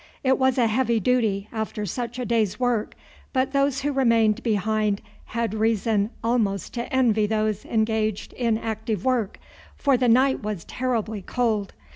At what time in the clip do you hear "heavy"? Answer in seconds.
0.65-0.99